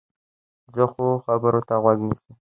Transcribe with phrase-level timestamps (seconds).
[0.73, 2.31] زه ښو خبرو ته غوږ نیسم.